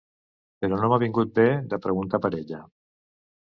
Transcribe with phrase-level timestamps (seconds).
[0.65, 1.45] Però no m'ha vingut bé
[1.75, 2.65] de preguntar per ella.